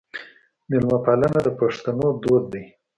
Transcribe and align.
میلمه 0.69 0.97
پالنه 1.05 1.39
د 1.43 1.47
پښتنو 1.59 2.07
دود 2.21 2.43
دی. 2.53 2.63